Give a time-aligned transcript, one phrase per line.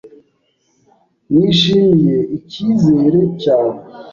[1.35, 3.75] Nishimiye ikizere cyawe.